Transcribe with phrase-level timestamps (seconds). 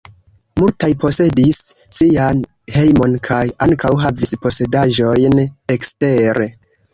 [0.59, 1.59] Multaj posedis
[1.97, 2.41] sian
[2.77, 5.39] hejmon kaj ankaŭ havis posedaĵojn
[5.77, 6.51] ekstere.